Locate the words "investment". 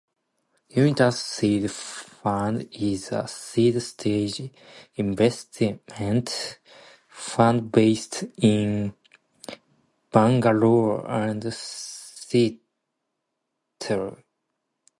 4.95-6.59